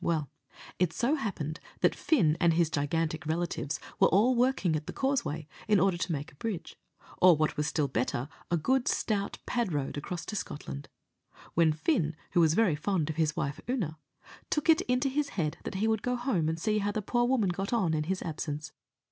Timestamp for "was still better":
7.55-8.27